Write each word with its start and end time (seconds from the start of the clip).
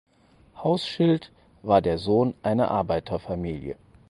Hauschild 0.57 1.31
war 1.61 1.79
der 1.79 1.99
Sohn 1.99 2.33
einer 2.41 2.71
Arbeiterfamilie. 2.71 3.75